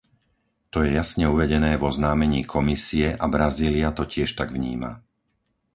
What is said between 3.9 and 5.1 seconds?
to tiež tak vníma.